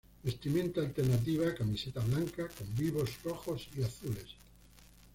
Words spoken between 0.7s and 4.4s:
Alternativa: Camiseta blanca con vivos rojos y azules.